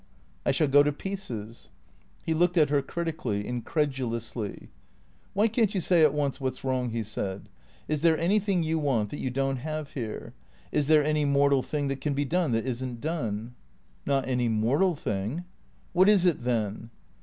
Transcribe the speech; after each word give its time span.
"I 0.47 0.51
shall 0.51 0.67
go 0.67 0.81
to 0.81 0.91
pieces." 0.91 1.69
He 2.23 2.33
looked 2.33 2.57
at 2.57 2.71
her 2.71 2.81
critically, 2.81 3.45
incredulously. 3.45 4.71
"Why 5.35 5.47
can't 5.47 5.75
you 5.75 5.79
say 5.79 6.01
at 6.01 6.11
once 6.15 6.41
what's 6.41 6.63
wrong?" 6.63 6.89
he 6.89 7.03
said. 7.03 7.49
"Is 7.87 8.01
there 8.01 8.17
anything 8.17 8.63
you 8.63 8.79
want 8.79 9.11
that 9.11 9.19
you 9.19 9.29
don't 9.29 9.57
have 9.57 9.91
here? 9.91 10.33
Is 10.71 10.87
there 10.87 11.03
any 11.05 11.23
mortal 11.23 11.61
thing 11.61 11.87
that 11.89 12.01
can 12.01 12.15
be 12.15 12.25
done 12.25 12.51
that 12.53 12.65
is 12.65 12.83
n't 12.83 12.99
done? 12.99 13.53
""Not 14.07 14.27
any 14.27 14.47
mortal 14.49 14.95
thing."" 14.95 15.45
What 15.93 16.09
is 16.09 16.25
it 16.25 16.43
then 16.45 16.89